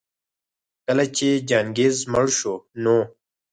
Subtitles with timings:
[0.85, 2.53] کله چي چنګېز مړ شو
[2.83, 2.97] نو